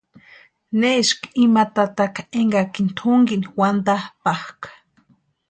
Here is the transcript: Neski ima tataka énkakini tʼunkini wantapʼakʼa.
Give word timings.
Neski 0.79 1.27
ima 1.43 1.63
tataka 1.75 2.21
énkakini 2.39 2.91
tʼunkini 2.97 3.47
wantapʼakʼa. 3.59 4.69